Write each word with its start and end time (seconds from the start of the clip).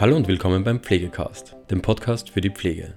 Hallo 0.00 0.14
und 0.14 0.28
willkommen 0.28 0.62
beim 0.62 0.78
Pflegecast, 0.78 1.56
dem 1.72 1.82
Podcast 1.82 2.30
für 2.30 2.40
die 2.40 2.50
Pflege. 2.50 2.94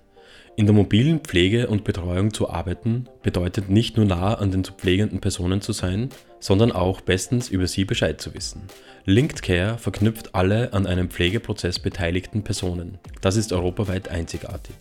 In 0.55 0.67
der 0.67 0.75
mobilen 0.75 1.21
Pflege 1.21 1.65
und 1.65 1.83
Betreuung 1.83 2.31
zu 2.31 2.47
arbeiten 2.47 3.09
bedeutet 3.23 3.71
nicht 3.71 3.97
nur 3.97 4.05
nah 4.05 4.35
an 4.35 4.51
den 4.51 4.63
zu 4.63 4.73
pflegenden 4.73 5.19
Personen 5.19 5.61
zu 5.61 5.71
sein, 5.71 6.09
sondern 6.39 6.71
auch 6.71 7.01
bestens 7.01 7.49
über 7.49 7.65
sie 7.65 7.85
Bescheid 7.85 8.21
zu 8.21 8.35
wissen. 8.35 8.67
Linked 9.05 9.41
Care 9.41 9.79
verknüpft 9.79 10.35
alle 10.35 10.73
an 10.73 10.85
einem 10.85 11.09
Pflegeprozess 11.09 11.79
beteiligten 11.79 12.43
Personen. 12.43 12.99
Das 13.19 13.35
ist 13.35 13.51
europaweit 13.51 14.09
einzigartig. 14.09 14.75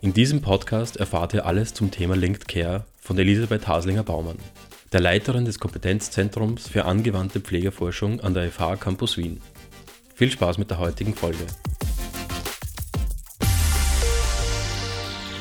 In 0.00 0.14
diesem 0.14 0.42
Podcast 0.42 0.98
erfahrt 0.98 1.34
ihr 1.34 1.44
alles 1.44 1.74
zum 1.74 1.90
Thema 1.90 2.14
Linked 2.14 2.46
Care 2.46 2.84
von 3.00 3.18
Elisabeth 3.18 3.66
Haslinger-Baumann, 3.66 4.38
der 4.92 5.00
Leiterin 5.00 5.44
des 5.44 5.58
Kompetenzzentrums 5.58 6.68
für 6.68 6.84
angewandte 6.84 7.40
Pflegeforschung 7.40 8.20
an 8.20 8.32
der 8.32 8.48
FH 8.48 8.76
Campus 8.76 9.16
Wien. 9.16 9.40
Viel 10.14 10.30
Spaß 10.30 10.58
mit 10.58 10.70
der 10.70 10.78
heutigen 10.78 11.14
Folge. 11.14 11.46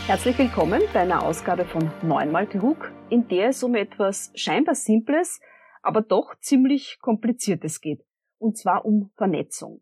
Herzlich 0.08 0.38
willkommen 0.38 0.82
bei 0.94 1.02
einer 1.02 1.24
Ausgabe 1.24 1.66
von 1.66 1.92
Neunmal 2.02 2.48
klug, 2.48 2.92
in 3.10 3.28
der 3.28 3.50
es 3.50 3.64
um 3.64 3.76
etwas 3.76 4.32
scheinbar 4.34 4.76
Simples, 4.76 5.42
aber 5.82 6.02
doch 6.02 6.36
ziemlich 6.40 7.00
Kompliziertes 7.02 7.82
geht. 7.82 8.02
Und 8.38 8.58
zwar 8.58 8.86
um 8.86 9.12
Vernetzung. 9.18 9.82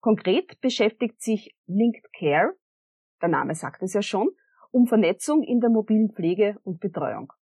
Konkret 0.00 0.60
beschäftigt 0.60 1.20
sich 1.20 1.54
Linked 1.66 2.12
Care, 2.12 2.54
der 3.20 3.28
Name 3.28 3.54
sagt 3.54 3.82
es 3.82 3.92
ja 3.92 4.02
schon, 4.02 4.30
um 4.70 4.86
Vernetzung 4.86 5.42
in 5.42 5.60
der 5.60 5.70
mobilen 5.70 6.12
Pflege 6.12 6.56
und 6.62 6.80
Betreuung. 6.80 7.32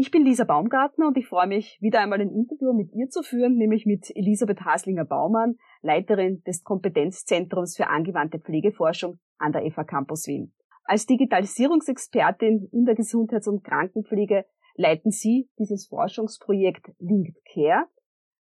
Ich 0.00 0.12
bin 0.12 0.24
Lisa 0.24 0.44
Baumgartner 0.44 1.08
und 1.08 1.16
ich 1.16 1.26
freue 1.26 1.48
mich, 1.48 1.76
wieder 1.80 1.98
einmal 1.98 2.20
ein 2.20 2.30
Interview 2.30 2.72
mit 2.72 2.92
ihr 2.92 3.08
zu 3.08 3.24
führen, 3.24 3.56
nämlich 3.56 3.84
mit 3.84 4.14
Elisabeth 4.14 4.60
Haslinger-Baumann, 4.60 5.56
Leiterin 5.82 6.40
des 6.44 6.62
Kompetenzzentrums 6.62 7.76
für 7.76 7.88
angewandte 7.88 8.38
Pflegeforschung 8.38 9.18
an 9.38 9.50
der 9.50 9.68
FA 9.72 9.82
Campus 9.82 10.28
Wien. 10.28 10.54
Als 10.84 11.06
Digitalisierungsexpertin 11.06 12.68
in 12.70 12.84
der 12.84 12.94
Gesundheits- 12.94 13.48
und 13.48 13.64
Krankenpflege 13.64 14.44
leiten 14.76 15.10
Sie 15.10 15.50
dieses 15.58 15.88
Forschungsprojekt 15.88 16.92
Linked 17.00 17.44
Care. 17.52 17.88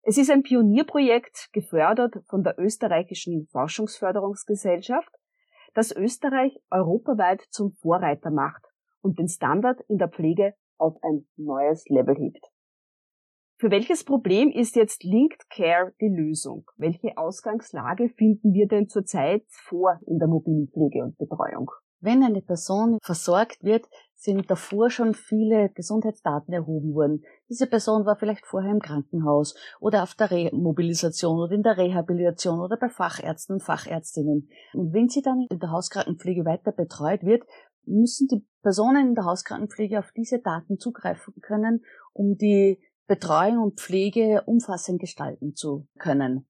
Es 0.03 0.19
ist 0.19 0.31
ein 0.31 0.42
Pionierprojekt, 0.42 1.48
gefördert 1.55 2.17
von 2.29 2.42
der 2.42 2.59
österreichischen 2.59 3.47
Forschungsförderungsgesellschaft, 3.51 5.14
das 5.73 5.91
Österreich 5.91 6.61
europaweit 6.70 7.41
zum 7.48 7.73
Vorreiter 7.81 8.31
macht 8.31 8.67
und 9.01 9.19
den 9.19 9.29
Standard 9.29 9.81
in 9.89 9.97
der 9.97 10.11
Pflege 10.11 10.53
auf 10.81 10.97
ein 11.03 11.27
neues 11.36 11.84
Level 11.89 12.17
hebt. 12.17 12.45
Für 13.61 13.70
welches 13.70 14.05
Problem 14.05 14.50
ist 14.50 14.75
jetzt 14.75 15.05
Linked 15.05 15.50
Care 15.50 15.92
die 16.00 16.09
Lösung? 16.09 16.64
Welche 16.78 17.19
Ausgangslage 17.19 18.09
finden 18.09 18.55
wir 18.55 18.67
denn 18.67 18.89
zurzeit 18.89 19.45
vor 19.48 20.01
in 20.06 20.19
der 20.19 20.28
mobilen 20.28 20.69
Pflege 20.73 21.05
und 21.05 21.19
Betreuung? 21.19 21.70
Wenn 22.03 22.25
eine 22.25 22.41
Person 22.41 22.98
versorgt 23.03 23.62
wird, 23.62 23.86
sind 24.14 24.51
davor 24.51 24.89
schon 24.89 25.12
viele 25.12 25.69
Gesundheitsdaten 25.75 26.55
erhoben 26.55 26.95
worden. 26.95 27.23
Diese 27.51 27.67
Person 27.67 28.06
war 28.06 28.17
vielleicht 28.17 28.47
vorher 28.47 28.70
im 28.70 28.81
Krankenhaus 28.81 29.55
oder 29.78 30.03
auf 30.03 30.14
der 30.14 30.31
Remobilisation 30.31 31.39
oder 31.39 31.55
in 31.55 31.62
der 31.62 31.77
Rehabilitation 31.77 32.61
oder 32.61 32.78
bei 32.78 32.89
Fachärzten 32.89 33.56
und 33.56 33.62
Fachärztinnen. 33.62 34.48
Und 34.73 34.95
wenn 34.95 35.11
sie 35.11 35.20
dann 35.20 35.47
in 35.51 35.58
der 35.58 35.70
Hauskrankenpflege 35.70 36.47
weiter 36.47 36.73
betreut 36.73 37.23
wird, 37.23 37.45
müssen 37.84 38.28
die 38.28 38.47
Personen 38.62 39.08
in 39.08 39.14
der 39.14 39.25
Hauskrankenpflege 39.25 39.98
auf 39.98 40.12
diese 40.12 40.39
Daten 40.39 40.78
zugreifen 40.78 41.34
können, 41.41 41.84
um 42.12 42.36
die 42.36 42.78
Betreuung 43.06 43.58
und 43.58 43.80
Pflege 43.80 44.42
umfassend 44.47 45.00
gestalten 45.00 45.55
zu 45.55 45.86
können. 45.98 46.47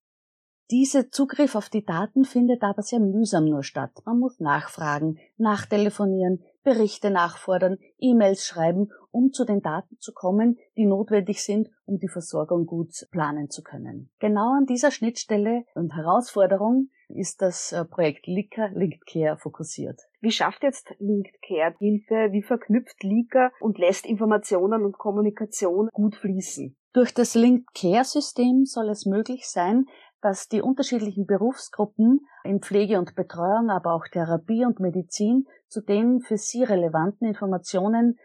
Dieser 0.71 1.11
Zugriff 1.11 1.57
auf 1.57 1.69
die 1.69 1.85
Daten 1.85 2.25
findet 2.25 2.63
aber 2.63 2.83
sehr 2.83 3.01
mühsam 3.01 3.47
nur 3.47 3.65
statt. 3.65 3.91
Man 4.05 4.21
muss 4.21 4.39
nachfragen, 4.39 5.19
nachtelefonieren, 5.37 6.45
Berichte 6.63 7.11
nachfordern, 7.11 7.79
E-Mails 7.99 8.47
schreiben, 8.47 8.91
um 9.11 9.33
zu 9.33 9.45
den 9.45 9.63
Daten 9.63 9.97
zu 9.99 10.13
kommen, 10.13 10.59
die 10.77 10.87
notwendig 10.87 11.43
sind, 11.43 11.69
um 11.87 11.99
die 11.99 12.09
Versorgung 12.09 12.67
gut 12.67 12.93
planen 13.11 13.51
zu 13.51 13.63
können. 13.63 14.11
Genau 14.21 14.53
an 14.57 14.67
dieser 14.67 14.93
Schnittstelle 14.93 15.65
und 15.75 15.97
Herausforderung 15.97 16.91
ist 17.15 17.43
das 17.43 17.73
äh, 17.73 17.85
Projekt 17.85 18.27
LICA, 18.27 18.67
Linked 18.75 19.07
Care, 19.07 19.37
fokussiert. 19.37 20.01
Wie 20.21 20.31
schafft 20.31 20.63
jetzt 20.63 20.95
Linked 20.99 21.41
Care 21.43 21.75
Hilfe? 21.79 22.33
Wie 22.33 22.43
verknüpft 22.43 23.03
LICA 23.03 23.51
und 23.61 23.79
lässt 23.79 24.07
Informationen 24.07 24.85
und 24.85 24.99
Kommunikation 24.99 25.89
gut 25.93 26.17
fließen? 26.17 26.77
Durch 26.93 27.15
das 27.15 27.35
Linked 27.35 27.73
Care 27.75 28.05
System 28.05 28.65
soll 28.65 28.89
es 28.89 29.07
möglich 29.07 29.49
sein, 29.49 29.87
dass 30.21 30.49
die 30.49 30.61
unterschiedlichen 30.61 31.27
Berufsgruppen 31.27 32.21
in 32.45 32.61
Pflege 32.61 32.99
und 32.99 33.15
Betreuung, 33.15 33.71
aber 33.71 33.95
auch 33.95 34.07
Therapie 34.11 34.65
und 34.65 34.81
Medizin 34.81 35.47
zu 35.69 35.81
den 35.81 36.21
für 36.21 36.37
sie 36.37 36.63
relevanten 36.63 37.27
Informationen 37.27 38.19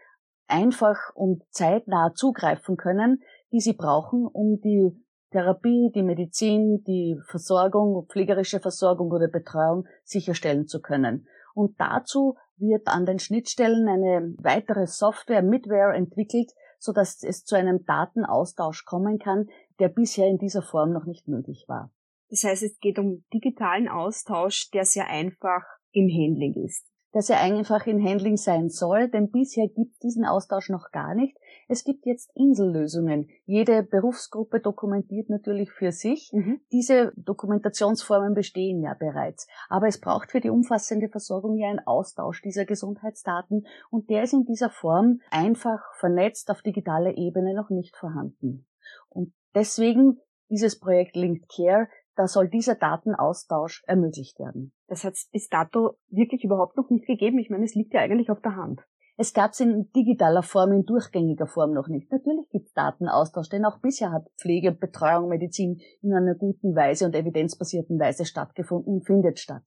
einfach 0.48 1.14
und 1.14 1.42
zeitnah 1.50 2.12
zugreifen 2.14 2.76
können, 2.76 3.22
die 3.52 3.60
sie 3.60 3.72
brauchen, 3.72 4.26
um 4.26 4.60
die 4.60 4.92
Therapie, 5.36 5.90
die 5.94 6.02
Medizin, 6.02 6.82
die 6.86 7.20
Versorgung, 7.26 8.06
pflegerische 8.08 8.58
Versorgung 8.58 9.10
oder 9.10 9.28
Betreuung 9.28 9.86
sicherstellen 10.02 10.66
zu 10.66 10.80
können. 10.80 11.28
Und 11.54 11.78
dazu 11.78 12.36
wird 12.56 12.88
an 12.88 13.04
den 13.04 13.18
Schnittstellen 13.18 13.86
eine 13.86 14.34
weitere 14.38 14.86
Software, 14.86 15.42
Midware 15.42 15.94
entwickelt, 15.94 16.52
so 16.78 16.92
dass 16.92 17.22
es 17.22 17.44
zu 17.44 17.54
einem 17.54 17.84
Datenaustausch 17.84 18.86
kommen 18.86 19.18
kann, 19.18 19.48
der 19.78 19.88
bisher 19.88 20.26
in 20.26 20.38
dieser 20.38 20.62
Form 20.62 20.94
noch 20.94 21.04
nicht 21.04 21.28
möglich 21.28 21.66
war. 21.68 21.92
Das 22.30 22.42
heißt, 22.44 22.62
es 22.62 22.78
geht 22.78 22.98
um 22.98 23.22
digitalen 23.34 23.88
Austausch, 23.88 24.70
der 24.70 24.86
sehr 24.86 25.08
einfach 25.08 25.64
im 25.92 26.08
Handling 26.08 26.54
ist 26.64 26.95
dass 27.16 27.30
er 27.30 27.40
einfach 27.40 27.86
in 27.86 28.04
Handling 28.04 28.36
sein 28.36 28.68
soll, 28.68 29.08
denn 29.08 29.30
bisher 29.30 29.68
gibt 29.68 30.02
diesen 30.02 30.26
Austausch 30.26 30.68
noch 30.68 30.90
gar 30.92 31.14
nicht. 31.14 31.34
Es 31.66 31.82
gibt 31.82 32.04
jetzt 32.04 32.30
Insellösungen. 32.34 33.30
Jede 33.46 33.82
Berufsgruppe 33.82 34.60
dokumentiert 34.60 35.30
natürlich 35.30 35.72
für 35.72 35.92
sich. 35.92 36.30
Mhm. 36.34 36.60
Diese 36.72 37.14
Dokumentationsformen 37.16 38.34
bestehen 38.34 38.82
ja 38.82 38.92
bereits. 38.92 39.48
Aber 39.70 39.86
es 39.86 39.98
braucht 39.98 40.30
für 40.30 40.40
die 40.40 40.50
umfassende 40.50 41.08
Versorgung 41.08 41.56
ja 41.56 41.70
einen 41.70 41.86
Austausch 41.86 42.42
dieser 42.42 42.66
Gesundheitsdaten 42.66 43.66
und 43.88 44.10
der 44.10 44.24
ist 44.24 44.34
in 44.34 44.44
dieser 44.44 44.68
Form 44.68 45.20
einfach 45.30 45.80
vernetzt 45.98 46.50
auf 46.50 46.60
digitaler 46.60 47.16
Ebene 47.16 47.54
noch 47.54 47.70
nicht 47.70 47.96
vorhanden. 47.96 48.66
Und 49.08 49.32
deswegen 49.54 50.20
dieses 50.50 50.78
Projekt 50.78 51.16
Linked 51.16 51.48
Care 51.48 51.88
da 52.14 52.26
soll 52.26 52.48
dieser 52.48 52.74
Datenaustausch 52.74 53.84
ermöglicht 53.86 54.38
werden. 54.38 54.72
Das 54.88 55.04
hat 55.04 55.14
es 55.14 55.28
bis 55.32 55.48
dato 55.48 55.96
wirklich 56.10 56.44
überhaupt 56.44 56.76
noch 56.76 56.90
nicht 56.90 57.06
gegeben. 57.06 57.38
Ich 57.38 57.50
meine, 57.50 57.64
es 57.64 57.74
liegt 57.74 57.94
ja 57.94 58.00
eigentlich 58.00 58.30
auf 58.30 58.40
der 58.40 58.56
Hand. 58.56 58.82
Es 59.18 59.32
gab 59.32 59.52
es 59.52 59.60
in 59.60 59.90
digitaler 59.92 60.42
Form, 60.42 60.72
in 60.72 60.84
durchgängiger 60.84 61.46
Form 61.46 61.72
noch 61.72 61.88
nicht. 61.88 62.12
Natürlich 62.12 62.48
gibt 62.50 62.66
es 62.66 62.74
Datenaustausch, 62.74 63.48
denn 63.48 63.64
auch 63.64 63.80
bisher 63.80 64.12
hat 64.12 64.28
Pflege, 64.38 64.72
Betreuung, 64.72 65.28
Medizin 65.28 65.80
in 66.02 66.12
einer 66.12 66.34
guten 66.34 66.76
Weise 66.76 67.06
und 67.06 67.14
evidenzbasierten 67.14 67.98
Weise 67.98 68.26
stattgefunden 68.26 68.96
und 68.96 69.06
findet 69.06 69.38
statt. 69.38 69.64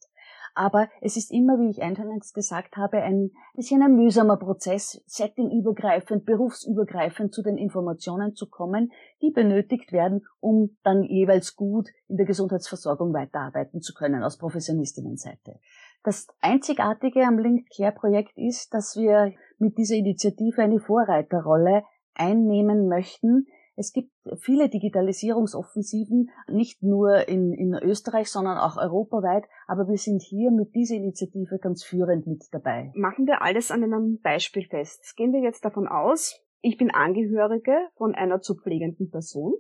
Aber 0.60 0.90
es 1.00 1.16
ist 1.16 1.32
immer, 1.32 1.58
wie 1.58 1.70
ich 1.70 1.82
eingangs 1.82 2.34
gesagt 2.34 2.76
habe, 2.76 3.02
ein 3.02 3.32
bisschen 3.56 3.82
ein 3.82 3.96
mühsamer 3.96 4.36
Prozess, 4.36 5.02
settingübergreifend, 5.06 6.26
berufsübergreifend 6.26 7.34
zu 7.34 7.42
den 7.42 7.58
Informationen 7.58 8.36
zu 8.36 8.50
kommen, 8.50 8.92
die 9.22 9.32
benötigt 9.32 9.94
werden, 9.94 10.26
um 10.42 10.76
dann 10.84 11.04
jeweils 11.04 11.56
gut 11.56 11.88
in 12.10 12.18
der 12.18 12.26
Gesundheitsversorgung 12.26 13.14
weiterarbeiten 13.14 13.80
zu 13.80 13.94
können 13.94 14.22
aus 14.22 14.38
Professionistinnenseite. 14.38 15.62
Das 16.04 16.28
Einzigartige 16.42 17.24
am 17.26 17.40
Linked 17.40 17.70
Care 17.74 17.94
Projekt 17.94 18.38
ist, 18.38 18.74
dass 18.74 18.98
wir 18.98 19.32
mit 19.60 19.78
dieser 19.78 19.96
Initiative 19.96 20.62
eine 20.62 20.82
Vorreiterrolle 20.82 21.84
einnehmen 22.16 22.90
möchten, 22.90 23.48
es 23.80 23.94
gibt 23.94 24.12
viele 24.42 24.68
Digitalisierungsoffensiven, 24.68 26.30
nicht 26.52 26.84
nur 26.84 27.30
in, 27.30 27.54
in 27.54 27.74
Österreich, 27.74 28.30
sondern 28.30 28.58
auch 28.58 28.76
europaweit. 28.76 29.46
Aber 29.68 29.88
wir 29.88 29.98
sind 29.98 30.22
hier 30.22 30.52
mit 30.52 30.76
dieser 30.76 30.96
Initiative 30.96 31.60
ganz 31.60 31.86
führend 31.86 32.28
mit 32.28 32.44
dabei. 32.52 32.92
Machen 32.94 33.26
wir 33.26 33.42
alles 33.42 33.72
an 33.72 33.84
einem 33.84 34.20
Beispiel 34.22 34.66
fest. 34.66 35.16
Gehen 35.16 35.32
wir 35.32 35.42
jetzt 35.42 35.64
davon 35.64 35.88
aus, 35.88 36.46
ich 36.62 36.78
bin 36.78 36.92
Angehörige 36.92 37.88
von 37.96 38.16
einer 38.16 38.42
zu 38.42 38.56
pflegenden 38.56 39.10
Person. 39.10 39.54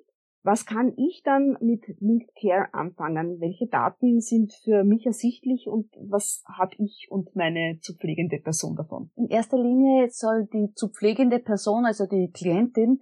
Was 0.44 0.66
kann 0.66 0.94
ich 0.98 1.22
dann 1.24 1.58
mit 1.62 1.86
Linked 2.00 2.34
Care 2.40 2.74
anfangen? 2.74 3.40
Welche 3.40 3.68
Daten 3.68 4.22
sind 4.22 4.54
für 4.64 4.84
mich 4.84 5.06
ersichtlich 5.06 5.68
und 5.68 5.92
was 5.98 6.44
habe 6.48 6.76
ich 6.78 7.08
und 7.10 7.36
meine 7.36 7.80
zu 7.82 7.94
pflegende 7.96 8.40
Person 8.40 8.76
davon? 8.76 9.12
In 9.16 9.28
erster 9.28 9.58
Linie 9.58 10.10
soll 10.10 10.48
die 10.52 10.74
zu 10.74 10.90
pflegende 10.90 11.40
Person, 11.40 11.86
also 11.86 12.06
die 12.06 12.32
Klientin, 12.32 13.02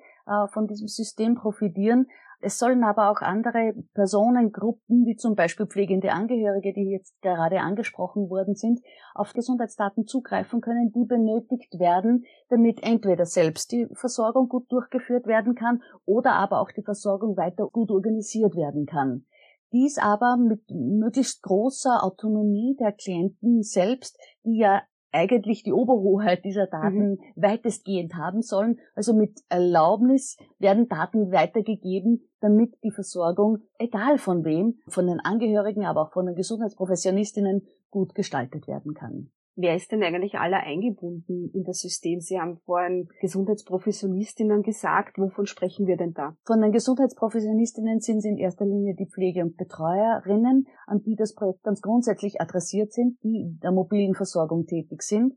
von 0.51 0.67
diesem 0.67 0.87
System 0.87 1.35
profitieren. 1.35 2.07
Es 2.39 2.59
sollen 2.59 2.83
aber 2.83 3.09
auch 3.09 3.21
andere 3.21 3.73
Personengruppen, 3.95 5.05
wie 5.07 5.15
zum 5.15 5.33
Beispiel 5.33 5.65
pflegende 5.65 6.11
Angehörige, 6.11 6.71
die 6.71 6.91
jetzt 6.91 7.19
gerade 7.21 7.61
angesprochen 7.61 8.29
worden 8.29 8.53
sind, 8.53 8.79
auf 9.15 9.33
Gesundheitsdaten 9.33 10.05
zugreifen 10.05 10.61
können, 10.61 10.91
die 10.91 11.05
benötigt 11.05 11.79
werden, 11.79 12.25
damit 12.49 12.83
entweder 12.83 13.25
selbst 13.25 13.71
die 13.71 13.87
Versorgung 13.93 14.49
gut 14.49 14.71
durchgeführt 14.71 15.25
werden 15.25 15.55
kann 15.55 15.81
oder 16.05 16.33
aber 16.33 16.61
auch 16.61 16.71
die 16.71 16.83
Versorgung 16.83 17.37
weiter 17.37 17.67
gut 17.71 17.89
organisiert 17.89 18.55
werden 18.55 18.85
kann. 18.85 19.25
Dies 19.73 19.97
aber 19.97 20.37
mit 20.37 20.61
möglichst 20.69 21.41
großer 21.41 22.03
Autonomie 22.03 22.77
der 22.79 22.91
Klienten 22.91 23.63
selbst, 23.63 24.17
die 24.45 24.59
ja 24.59 24.83
eigentlich 25.11 25.63
die 25.63 25.73
Oberhoheit 25.73 26.43
dieser 26.43 26.67
Daten 26.67 27.11
mhm. 27.11 27.19
weitestgehend 27.35 28.15
haben 28.15 28.41
sollen. 28.41 28.79
Also 28.95 29.13
mit 29.13 29.39
Erlaubnis 29.49 30.37
werden 30.59 30.87
Daten 30.87 31.31
weitergegeben, 31.31 32.29
damit 32.39 32.75
die 32.83 32.91
Versorgung, 32.91 33.59
egal 33.79 34.17
von 34.17 34.43
wem, 34.45 34.79
von 34.87 35.07
den 35.07 35.19
Angehörigen, 35.19 35.85
aber 35.85 36.03
auch 36.03 36.11
von 36.11 36.25
den 36.25 36.35
Gesundheitsprofessionistinnen 36.35 37.67
gut 37.89 38.15
gestaltet 38.15 38.67
werden 38.67 38.93
kann. 38.93 39.31
Wer 39.59 39.75
ist 39.75 39.91
denn 39.91 40.03
eigentlich 40.03 40.35
alle 40.35 40.57
eingebunden 40.57 41.49
in 41.51 41.63
das 41.63 41.79
System? 41.79 42.19
Sie 42.19 42.39
haben 42.39 42.59
vorhin 42.59 43.09
Gesundheitsprofessionistinnen 43.21 44.61
gesagt. 44.61 45.17
Wovon 45.17 45.47
sprechen 45.47 45.87
wir 45.87 45.97
denn 45.97 46.13
da? 46.13 46.37
Von 46.45 46.61
den 46.61 46.71
Gesundheitsprofessionistinnen 46.71 47.99
sind 47.99 48.23
in 48.23 48.37
erster 48.37 48.65
Linie 48.65 48.93
die 48.93 49.07
Pflege- 49.07 49.41
und 49.41 49.57
Betreuerinnen, 49.57 50.67
an 50.85 51.01
die 51.01 51.15
das 51.15 51.33
Projekt 51.33 51.63
ganz 51.63 51.81
grundsätzlich 51.81 52.39
adressiert 52.39 52.93
sind, 52.93 53.17
die 53.23 53.41
in 53.41 53.59
der 53.63 53.71
mobilen 53.71 54.13
Versorgung 54.13 54.67
tätig 54.67 55.01
sind. 55.01 55.33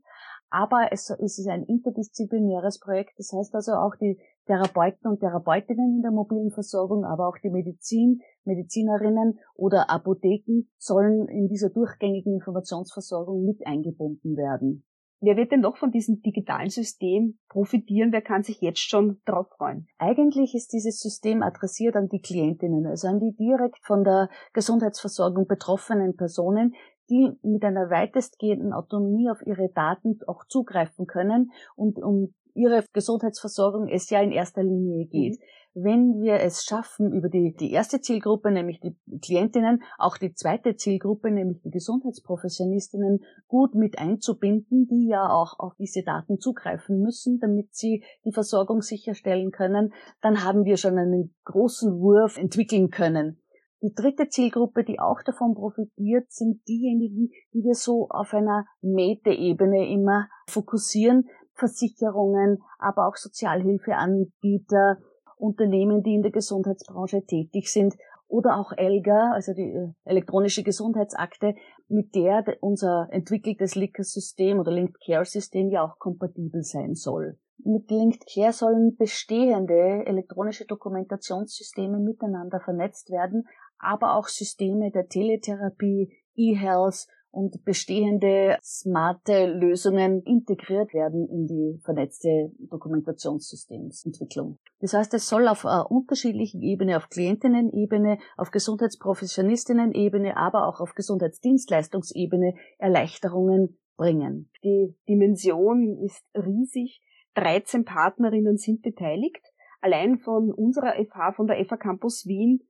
Aber 0.51 0.89
es 0.91 1.09
ist 1.09 1.47
ein 1.47 1.63
interdisziplinäres 1.63 2.79
Projekt. 2.79 3.13
Das 3.17 3.31
heißt 3.33 3.55
also 3.55 3.71
auch 3.71 3.95
die 3.99 4.19
Therapeuten 4.51 5.09
und 5.09 5.21
Therapeutinnen 5.21 5.95
in 5.95 6.01
der 6.01 6.11
mobilen 6.11 6.51
Versorgung, 6.51 7.05
aber 7.05 7.29
auch 7.29 7.37
die 7.41 7.49
Medizin, 7.49 8.19
Medizinerinnen 8.43 9.39
oder 9.55 9.89
Apotheken 9.89 10.67
sollen 10.77 11.29
in 11.29 11.47
dieser 11.47 11.69
durchgängigen 11.69 12.33
Informationsversorgung 12.33 13.45
mit 13.45 13.65
eingebunden 13.65 14.35
werden. 14.35 14.83
Wer 15.21 15.37
wird 15.37 15.53
denn 15.53 15.61
noch 15.61 15.77
von 15.77 15.91
diesem 15.91 16.21
digitalen 16.21 16.69
System 16.69 17.37
profitieren? 17.47 18.11
Wer 18.11 18.23
kann 18.23 18.43
sich 18.43 18.59
jetzt 18.59 18.81
schon 18.81 19.21
darauf 19.23 19.47
freuen? 19.55 19.87
Eigentlich 19.99 20.53
ist 20.53 20.73
dieses 20.73 20.99
System 20.99 21.43
adressiert 21.43 21.95
an 21.95 22.09
die 22.09 22.19
Klientinnen, 22.19 22.87
also 22.87 23.07
an 23.07 23.19
die 23.19 23.33
direkt 23.37 23.85
von 23.85 24.03
der 24.03 24.29
Gesundheitsversorgung 24.51 25.47
betroffenen 25.47 26.17
Personen, 26.17 26.73
die 27.09 27.31
mit 27.43 27.63
einer 27.63 27.89
weitestgehenden 27.89 28.73
Autonomie 28.73 29.29
auf 29.29 29.45
ihre 29.45 29.69
Daten 29.69 30.19
auch 30.27 30.45
zugreifen 30.47 31.05
können 31.05 31.51
und 31.75 32.01
um 32.01 32.33
ihre 32.53 32.83
Gesundheitsversorgung 32.93 33.87
es 33.87 34.09
ja 34.09 34.21
in 34.21 34.31
erster 34.31 34.63
Linie 34.63 35.05
geht. 35.07 35.39
Mhm. 35.39 35.43
Wenn 35.73 36.21
wir 36.21 36.33
es 36.41 36.63
schaffen, 36.63 37.13
über 37.13 37.29
die, 37.29 37.55
die 37.57 37.71
erste 37.71 38.01
Zielgruppe, 38.01 38.51
nämlich 38.51 38.81
die 38.81 38.93
Klientinnen, 39.21 39.81
auch 39.97 40.17
die 40.17 40.33
zweite 40.33 40.75
Zielgruppe, 40.75 41.31
nämlich 41.31 41.61
die 41.61 41.69
Gesundheitsprofessionistinnen, 41.69 43.23
gut 43.47 43.73
mit 43.73 43.97
einzubinden, 43.97 44.87
die 44.87 45.07
ja 45.07 45.29
auch 45.29 45.59
auf 45.59 45.73
diese 45.79 46.03
Daten 46.03 46.39
zugreifen 46.39 47.01
müssen, 47.01 47.39
damit 47.39 47.73
sie 47.73 48.03
die 48.25 48.33
Versorgung 48.33 48.81
sicherstellen 48.81 49.51
können, 49.51 49.93
dann 50.21 50.43
haben 50.43 50.65
wir 50.65 50.75
schon 50.75 50.97
einen 50.97 51.33
großen 51.45 52.01
Wurf 52.01 52.37
entwickeln 52.37 52.89
können. 52.89 53.41
Die 53.83 53.95
dritte 53.95 54.29
Zielgruppe, 54.29 54.83
die 54.83 54.99
auch 54.99 55.23
davon 55.23 55.55
profitiert, 55.55 56.31
sind 56.31 56.67
diejenigen, 56.67 57.31
die 57.51 57.63
wir 57.63 57.73
so 57.73 58.09
auf 58.09 58.31
einer 58.31 58.65
Metaebene 58.81 59.89
immer 59.89 60.27
fokussieren, 60.47 61.27
Versicherungen, 61.53 62.61
aber 62.79 63.07
auch 63.07 63.15
Sozialhilfeanbieter, 63.15 64.97
Unternehmen, 65.37 66.03
die 66.03 66.13
in 66.13 66.21
der 66.21 66.31
Gesundheitsbranche 66.31 67.25
tätig 67.25 67.71
sind 67.71 67.95
oder 68.27 68.57
auch 68.57 68.71
ELGA, 68.71 69.31
also 69.33 69.53
die 69.53 69.73
äh, 69.73 69.89
elektronische 70.05 70.63
Gesundheitsakte, 70.63 71.55
mit 71.89 72.15
der 72.15 72.45
unser 72.61 73.07
entwickeltes 73.11 73.75
Licker-System 73.75 74.59
oder 74.59 74.71
Linked 74.71 74.97
Care-System 75.05 75.69
ja 75.69 75.83
auch 75.83 75.99
kompatibel 75.99 76.63
sein 76.63 76.95
soll. 76.95 77.37
Mit 77.63 77.91
Linked 77.91 78.25
Care 78.33 78.53
sollen 78.53 78.95
bestehende 78.95 80.05
elektronische 80.05 80.65
Dokumentationssysteme 80.65 81.99
miteinander 81.99 82.59
vernetzt 82.59 83.11
werden, 83.11 83.47
aber 83.77 84.15
auch 84.15 84.27
Systeme 84.27 84.91
der 84.91 85.07
Teletherapie, 85.07 86.15
E-Health 86.35 87.07
und 87.31 87.63
bestehende 87.63 88.57
smarte 88.61 89.47
Lösungen 89.47 90.21
integriert 90.23 90.93
werden 90.93 91.27
in 91.29 91.47
die 91.47 91.79
vernetzte 91.83 92.51
Dokumentationssystemsentwicklung. 92.59 94.59
Das 94.79 94.93
heißt, 94.93 95.13
es 95.13 95.27
soll 95.27 95.47
auf 95.47 95.65
einer 95.65 95.89
unterschiedlichen 95.89 96.61
Ebene, 96.61 96.97
auf 96.97 97.09
Klientinnen-Ebene, 97.09 98.19
auf 98.37 98.51
Gesundheitsprofessionistinnen-Ebene, 98.51 100.35
aber 100.35 100.67
auch 100.67 100.81
auf 100.81 100.93
Gesundheitsdienstleistungsebene 100.93 102.55
Erleichterungen 102.77 103.79
bringen. 103.95 104.51
Die 104.63 104.95
Dimension 105.07 105.97
ist 106.03 106.25
riesig. 106.35 107.01
13 107.35 107.85
Partnerinnen 107.85 108.57
sind 108.57 108.81
beteiligt. 108.81 109.45
Allein 109.79 110.19
von 110.19 110.51
unserer 110.51 110.93
FH, 110.93 111.31
von 111.33 111.47
der 111.47 111.63
FH 111.65 111.77
Campus 111.77 112.25
Wien, 112.27 112.61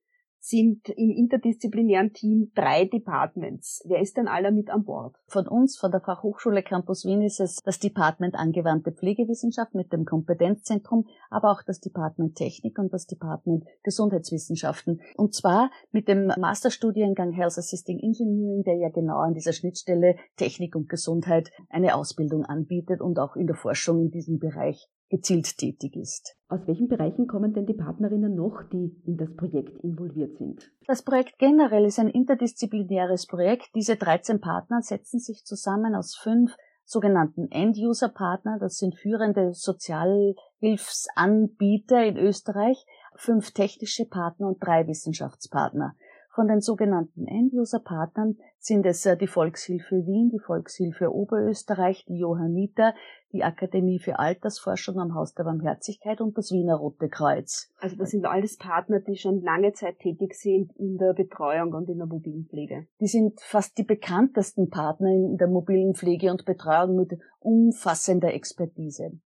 sind 0.42 0.90
im 0.90 1.12
interdisziplinären 1.12 2.14
Team 2.14 2.52
drei 2.56 2.86
Departments. 2.86 3.84
Wer 3.88 4.02
ist 4.02 4.18
denn 4.18 4.28
aller 4.28 4.50
mit 4.50 4.72
an 4.72 4.84
Bord? 4.84 5.16
Von 5.28 5.48
uns, 5.48 5.78
von 5.78 5.92
der 5.92 6.02
Fachhochschule 6.02 6.64
Campus 6.64 7.06
Wien 7.06 7.22
ist 7.22 7.40
es 7.40 7.58
das 7.64 7.78
Department 7.78 8.34
Angewandte 8.34 8.92
Pflegewissenschaft 8.92 9.76
mit 9.76 9.94
dem 9.94 10.04
Kompetenzzentrum, 10.04 11.06
aber 11.30 11.52
auch 11.52 11.62
das 11.62 11.80
Department 11.80 12.36
Technik 12.36 12.80
und 12.80 12.92
das 12.92 13.06
Department 13.06 13.66
Gesundheitswissenschaften. 13.84 15.02
Und 15.16 15.36
zwar 15.36 15.70
mit 15.92 16.08
dem 16.08 16.28
Masterstudiengang 16.28 17.32
Health 17.32 17.60
Assisting 17.60 18.00
Engineering, 18.00 18.64
der 18.64 18.78
ja 18.78 18.90
genau 18.90 19.20
an 19.20 19.36
dieser 19.36 19.54
Schnittstelle 19.54 20.16
Technik 20.38 20.76
und 20.76 20.90
Gesundheit 20.90 21.52
eine 21.70 21.94
Ausbildung 21.96 22.46
anbietet 22.46 23.00
und 23.00 23.20
auch 23.20 23.36
in 23.36 23.46
der 23.46 23.56
Forschung 23.56 24.02
in 24.02 24.10
diesem 24.10 24.40
Bereich 24.40 24.90
gezielt 25.12 25.56
tätig 25.58 25.96
ist. 25.96 26.36
Aus 26.48 26.62
welchen 26.66 26.88
Bereichen 26.88 27.28
kommen 27.28 27.54
denn 27.54 27.68
die 27.68 27.74
Partnerinnen 27.74 28.34
noch, 28.34 28.64
die 28.72 28.96
in 29.06 29.18
das 29.18 29.36
Projekt 29.36 29.84
involviert 29.84 30.38
sind? 30.38 30.72
Das 30.88 31.04
Projekt 31.04 31.38
generell 31.38 31.84
ist 31.86 32.00
ein 32.00 32.08
interdisziplinäres 32.08 33.28
Projekt. 33.28 33.70
Diese 33.76 33.98
13 33.98 34.40
Partner 34.40 34.82
setzen 34.82 35.20
sich 35.20 35.44
zusammen 35.44 35.96
aus 35.96 36.16
fünf 36.16 36.56
sogenannten 36.86 37.52
End-User-Partner. 37.52 38.58
Das 38.60 38.78
sind 38.78 38.96
führende 38.96 39.54
Sozialhilfsanbieter 39.54 42.06
in 42.06 42.16
Österreich, 42.18 42.86
fünf 43.16 43.52
technische 43.52 44.06
Partner 44.06 44.48
und 44.48 44.66
drei 44.66 44.88
Wissenschaftspartner. 44.88 45.96
Von 46.34 46.48
den 46.48 46.62
sogenannten 46.62 47.28
End-User-Partnern 47.28 48.38
sind 48.58 48.86
es 48.86 49.06
äh, 49.06 49.18
die 49.18 49.28
Volkshilfe 49.28 50.06
Wien, 50.06 50.30
die 50.32 50.40
Volkshilfe 50.40 51.14
Oberösterreich, 51.14 52.06
die 52.08 52.20
Johanniter, 52.20 52.94
die 53.34 53.44
Akademie 53.44 54.00
für 54.00 54.18
Altersforschung 54.18 54.98
am 54.98 55.14
Haus 55.14 55.34
der 55.34 55.44
Barmherzigkeit 55.44 56.22
und 56.22 56.38
das 56.38 56.52
Wiener 56.52 56.76
Rote 56.76 57.10
Kreuz. 57.10 57.70
Also 57.82 57.98
das 57.98 58.12
sind 58.12 58.26
alles 58.26 58.56
Partner, 58.58 59.02
die 59.02 59.18
schon 59.18 59.42
lange 59.42 59.74
Zeit 59.74 60.00
tätig 60.00 60.36
sind 60.36 60.72
in 60.78 60.98
der 60.98 61.14
Betreuung 61.14 61.74
und 61.74 61.90
in 61.90 61.98
der 61.98 62.08
mobilen 62.08 62.46
Pflege. 62.46 62.88
Die 63.02 63.08
sind 63.08 63.42
fast 63.42 63.78
die 63.78 63.84
bekanntesten 63.84 64.70
Partner 64.70 65.10
in 65.10 65.38
der 65.38 65.50
mobilen 65.50 65.96
Pflege 65.96 66.32
und 66.32 66.46
Betreuung 66.46 66.96
mit 66.96 67.20
umfassender 67.40 68.34
Expertise. 68.34 69.20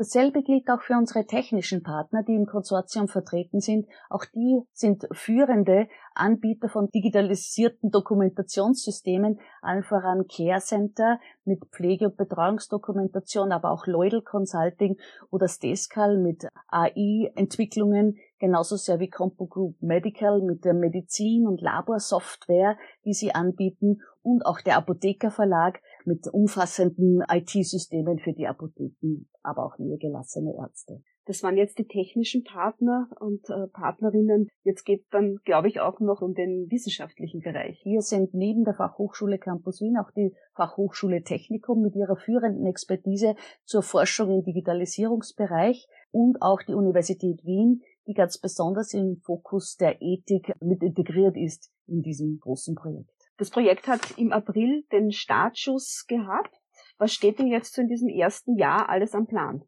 Dasselbe 0.00 0.42
gilt 0.42 0.70
auch 0.70 0.80
für 0.80 0.94
unsere 0.94 1.26
technischen 1.26 1.82
Partner, 1.82 2.22
die 2.22 2.34
im 2.34 2.46
Konsortium 2.46 3.06
vertreten 3.06 3.60
sind. 3.60 3.86
Auch 4.08 4.24
die 4.24 4.62
sind 4.72 5.06
führende 5.12 5.88
Anbieter 6.14 6.70
von 6.70 6.88
digitalisierten 6.88 7.90
Dokumentationssystemen, 7.90 9.38
allen 9.60 9.82
voran 9.82 10.26
Care 10.26 10.60
Center 10.60 11.20
mit 11.44 11.66
Pflege- 11.66 12.06
und 12.06 12.16
Betreuungsdokumentation, 12.16 13.52
aber 13.52 13.72
auch 13.72 13.86
Leudel 13.86 14.22
Consulting 14.22 14.96
oder 15.30 15.48
Stescal 15.48 16.16
mit 16.16 16.48
AI-Entwicklungen, 16.68 18.16
genauso 18.38 18.76
sehr 18.76 19.00
wie 19.00 19.10
Compo 19.10 19.44
Group 19.48 19.82
Medical 19.82 20.40
mit 20.40 20.64
der 20.64 20.72
Medizin- 20.72 21.46
und 21.46 21.60
Laborsoftware, 21.60 22.78
die 23.04 23.12
sie 23.12 23.34
anbieten 23.34 24.00
und 24.22 24.46
auch 24.46 24.62
der 24.62 24.78
Apotheker 24.78 25.30
Verlag 25.30 25.82
mit 26.06 26.26
umfassenden 26.32 27.22
IT-Systemen 27.28 28.18
für 28.18 28.32
die 28.32 28.46
Apotheken, 28.46 29.28
aber 29.42 29.64
auch 29.64 29.78
niedergelassene 29.78 30.54
Ärzte. 30.56 31.02
Das 31.26 31.44
waren 31.44 31.56
jetzt 31.56 31.78
die 31.78 31.86
technischen 31.86 32.42
Partner 32.42 33.08
und 33.20 33.48
äh, 33.50 33.68
Partnerinnen. 33.68 34.48
Jetzt 34.64 34.84
geht 34.84 35.04
dann, 35.12 35.36
glaube 35.44 35.68
ich, 35.68 35.78
auch 35.78 36.00
noch 36.00 36.22
um 36.22 36.34
den 36.34 36.66
wissenschaftlichen 36.70 37.40
Bereich. 37.40 37.78
Hier 37.82 38.00
sind 38.00 38.34
neben 38.34 38.64
der 38.64 38.74
Fachhochschule 38.74 39.38
Campus 39.38 39.80
Wien 39.80 39.96
auch 39.96 40.10
die 40.10 40.34
Fachhochschule 40.56 41.22
Technikum 41.22 41.82
mit 41.82 41.94
ihrer 41.94 42.16
führenden 42.16 42.66
Expertise 42.66 43.36
zur 43.64 43.82
Forschung 43.82 44.30
im 44.30 44.42
Digitalisierungsbereich 44.42 45.86
und 46.10 46.42
auch 46.42 46.62
die 46.66 46.74
Universität 46.74 47.44
Wien, 47.44 47.82
die 48.08 48.14
ganz 48.14 48.38
besonders 48.38 48.92
im 48.94 49.18
Fokus 49.22 49.76
der 49.76 50.02
Ethik 50.02 50.52
mit 50.60 50.82
integriert 50.82 51.36
ist 51.36 51.70
in 51.86 52.02
diesem 52.02 52.40
großen 52.40 52.74
Projekt. 52.74 53.19
Das 53.40 53.48
Projekt 53.48 53.88
hat 53.88 54.18
im 54.18 54.32
April 54.32 54.84
den 54.92 55.12
Startschuss 55.12 56.04
gehabt. 56.06 56.54
Was 56.98 57.14
steht 57.14 57.38
denn 57.38 57.46
jetzt 57.46 57.72
so 57.74 57.80
in 57.80 57.88
diesem 57.88 58.10
ersten 58.10 58.58
Jahr 58.58 58.90
alles 58.90 59.14
am 59.14 59.26
Plan? 59.26 59.62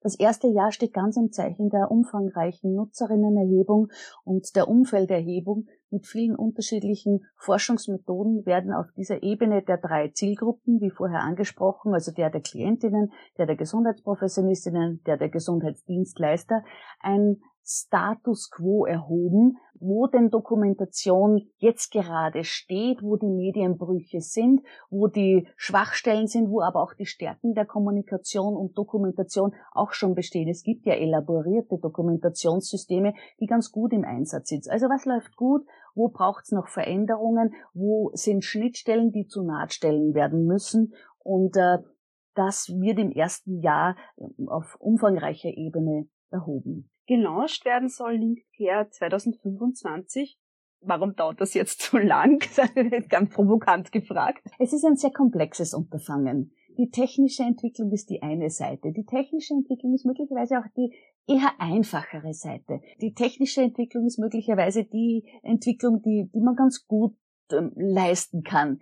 Das 0.00 0.18
erste 0.18 0.48
Jahr 0.48 0.72
steht 0.72 0.92
ganz 0.92 1.16
im 1.16 1.30
Zeichen 1.30 1.70
der 1.70 1.92
umfangreichen 1.92 2.74
Nutzerinnenerhebung 2.74 3.86
und 4.24 4.56
der 4.56 4.66
Umfelderhebung. 4.66 5.68
Mit 5.90 6.08
vielen 6.08 6.34
unterschiedlichen 6.34 7.24
Forschungsmethoden 7.36 8.44
werden 8.46 8.72
auf 8.72 8.86
dieser 8.96 9.22
Ebene 9.22 9.62
der 9.62 9.78
drei 9.78 10.08
Zielgruppen, 10.08 10.80
wie 10.80 10.90
vorher 10.90 11.20
angesprochen, 11.20 11.94
also 11.94 12.10
der 12.10 12.30
der 12.30 12.40
Klientinnen, 12.40 13.12
der 13.38 13.46
der 13.46 13.54
Gesundheitsprofessionistinnen, 13.54 15.04
der 15.06 15.18
der 15.18 15.28
Gesundheitsdienstleister, 15.28 16.64
ein 16.98 17.40
Status 17.64 18.50
quo 18.50 18.84
erhoben, 18.84 19.56
wo 19.80 20.06
denn 20.06 20.30
Dokumentation 20.30 21.48
jetzt 21.58 21.90
gerade 21.90 22.44
steht, 22.44 23.02
wo 23.02 23.16
die 23.16 23.30
Medienbrüche 23.30 24.20
sind, 24.20 24.62
wo 24.90 25.08
die 25.08 25.48
Schwachstellen 25.56 26.26
sind, 26.26 26.50
wo 26.50 26.60
aber 26.60 26.82
auch 26.82 26.94
die 26.94 27.06
Stärken 27.06 27.54
der 27.54 27.64
Kommunikation 27.64 28.54
und 28.54 28.76
Dokumentation 28.76 29.54
auch 29.72 29.92
schon 29.92 30.14
bestehen. 30.14 30.48
Es 30.48 30.62
gibt 30.62 30.86
ja 30.86 30.94
elaborierte 30.94 31.78
Dokumentationssysteme, 31.78 33.14
die 33.40 33.46
ganz 33.46 33.72
gut 33.72 33.92
im 33.92 34.04
Einsatz 34.04 34.48
sind. 34.48 34.68
Also 34.68 34.86
was 34.86 35.06
läuft 35.06 35.34
gut? 35.36 35.66
Wo 35.94 36.08
braucht 36.08 36.44
es 36.44 36.52
noch 36.52 36.68
Veränderungen? 36.68 37.54
Wo 37.72 38.10
sind 38.14 38.44
Schnittstellen, 38.44 39.10
die 39.10 39.26
zu 39.26 39.42
Nahtstellen 39.42 40.14
werden 40.14 40.44
müssen? 40.44 40.92
Und 41.18 41.56
äh, 41.56 41.78
das 42.34 42.68
wird 42.68 42.98
im 42.98 43.10
ersten 43.10 43.60
Jahr 43.60 43.96
auf 44.46 44.76
umfangreicher 44.80 45.50
Ebene 45.50 46.08
erhoben. 46.30 46.90
Gelauncht 47.06 47.64
werden 47.64 47.88
soll 47.88 48.16
Linkcare 48.16 48.88
2025. 48.88 50.38
Warum 50.80 51.14
dauert 51.16 51.40
das 51.40 51.54
jetzt 51.54 51.82
so 51.82 51.98
lang? 51.98 52.42
Ganz 53.08 53.34
provokant 53.34 53.92
gefragt. 53.92 54.42
Es 54.58 54.72
ist 54.72 54.84
ein 54.84 54.96
sehr 54.96 55.12
komplexes 55.12 55.74
Unterfangen. 55.74 56.52
Die 56.76 56.90
technische 56.90 57.42
Entwicklung 57.42 57.92
ist 57.92 58.10
die 58.10 58.22
eine 58.22 58.50
Seite. 58.50 58.92
Die 58.92 59.04
technische 59.04 59.54
Entwicklung 59.54 59.94
ist 59.94 60.06
möglicherweise 60.06 60.58
auch 60.58 60.68
die 60.76 60.92
eher 61.26 61.52
einfachere 61.58 62.34
Seite. 62.34 62.80
Die 63.00 63.14
technische 63.14 63.62
Entwicklung 63.62 64.06
ist 64.06 64.18
möglicherweise 64.18 64.84
die 64.84 65.24
Entwicklung, 65.42 66.02
die, 66.02 66.30
die 66.34 66.40
man 66.40 66.56
ganz 66.56 66.86
gut 66.86 67.16
ähm, 67.52 67.72
leisten 67.76 68.42
kann. 68.42 68.80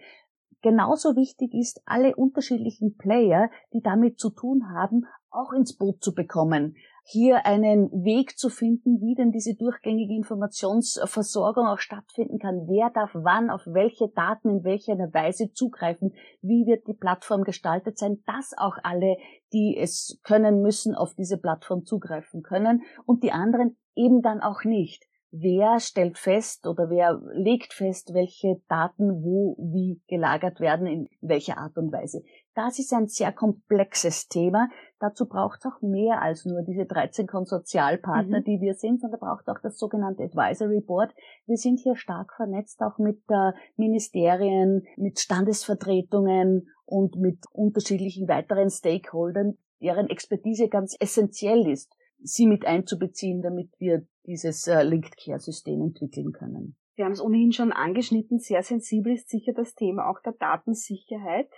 Genauso 0.62 1.16
wichtig 1.16 1.54
ist, 1.54 1.82
alle 1.86 2.14
unterschiedlichen 2.14 2.96
Player, 2.96 3.50
die 3.72 3.82
damit 3.82 4.18
zu 4.18 4.30
tun 4.30 4.70
haben, 4.72 5.06
auch 5.30 5.52
ins 5.52 5.76
Boot 5.76 6.02
zu 6.02 6.14
bekommen 6.14 6.76
hier 7.04 7.46
einen 7.46 7.90
Weg 8.04 8.38
zu 8.38 8.48
finden, 8.48 9.00
wie 9.00 9.14
denn 9.14 9.32
diese 9.32 9.54
durchgängige 9.54 10.14
Informationsversorgung 10.14 11.66
auch 11.66 11.78
stattfinden 11.78 12.38
kann. 12.38 12.66
Wer 12.68 12.90
darf 12.90 13.10
wann 13.14 13.50
auf 13.50 13.62
welche 13.66 14.08
Daten 14.08 14.50
in 14.50 14.64
welcher 14.64 14.94
Weise 15.12 15.52
zugreifen? 15.52 16.14
Wie 16.40 16.66
wird 16.66 16.86
die 16.86 16.94
Plattform 16.94 17.42
gestaltet 17.42 17.98
sein, 17.98 18.22
dass 18.26 18.52
auch 18.56 18.76
alle, 18.82 19.16
die 19.52 19.76
es 19.78 20.20
können 20.22 20.62
müssen, 20.62 20.94
auf 20.94 21.14
diese 21.14 21.38
Plattform 21.38 21.84
zugreifen 21.84 22.42
können 22.42 22.82
und 23.04 23.22
die 23.24 23.32
anderen 23.32 23.76
eben 23.94 24.22
dann 24.22 24.40
auch 24.40 24.64
nicht 24.64 25.04
wer 25.32 25.80
stellt 25.80 26.18
fest 26.18 26.66
oder 26.66 26.90
wer 26.90 27.18
legt 27.32 27.72
fest, 27.72 28.12
welche 28.12 28.60
Daten 28.68 29.24
wo 29.24 29.56
wie 29.58 30.00
gelagert 30.06 30.60
werden, 30.60 30.86
in 30.86 31.08
welcher 31.20 31.56
Art 31.56 31.76
und 31.78 31.90
Weise. 31.90 32.22
Das 32.54 32.78
ist 32.78 32.92
ein 32.92 33.08
sehr 33.08 33.32
komplexes 33.32 34.28
Thema. 34.28 34.68
Dazu 35.02 35.26
braucht 35.26 35.58
es 35.58 35.66
auch 35.66 35.82
mehr 35.82 36.22
als 36.22 36.44
nur 36.44 36.62
diese 36.62 36.86
13 36.86 37.26
Konsortialpartner, 37.26 38.38
mhm. 38.38 38.44
die 38.44 38.60
wir 38.60 38.74
sind, 38.74 39.00
sondern 39.00 39.18
braucht 39.18 39.48
auch 39.48 39.58
das 39.60 39.76
sogenannte 39.76 40.22
Advisory 40.22 40.80
Board. 40.80 41.12
Wir 41.46 41.56
sind 41.56 41.80
hier 41.80 41.96
stark 41.96 42.32
vernetzt, 42.36 42.80
auch 42.82 42.98
mit 42.98 43.20
äh, 43.28 43.50
Ministerien, 43.76 44.86
mit 44.96 45.18
Standesvertretungen 45.18 46.68
und 46.84 47.16
mit 47.16 47.40
unterschiedlichen 47.50 48.28
weiteren 48.28 48.70
Stakeholdern, 48.70 49.58
deren 49.80 50.08
Expertise 50.08 50.68
ganz 50.68 50.96
essentiell 51.00 51.66
ist 51.68 51.92
sie 52.22 52.46
mit 52.46 52.64
einzubeziehen, 52.64 53.42
damit 53.42 53.70
wir 53.78 54.06
dieses 54.24 54.68
äh, 54.68 54.84
Linked 54.84 55.16
Care 55.16 55.40
System 55.40 55.82
entwickeln 55.82 56.30
können. 56.30 56.76
Wir 56.94 57.06
haben 57.06 57.12
es 57.12 57.20
ohnehin 57.20 57.50
schon 57.50 57.72
angeschnitten. 57.72 58.38
Sehr 58.38 58.62
sensibel 58.62 59.14
ist 59.14 59.28
sicher 59.28 59.52
das 59.52 59.74
Thema 59.74 60.08
auch 60.08 60.20
der 60.22 60.34
Datensicherheit. 60.34 61.50